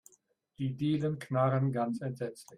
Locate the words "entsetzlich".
2.01-2.49